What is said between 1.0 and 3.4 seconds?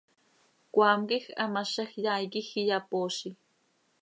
quij hamazaj yaai quij iyapoozi.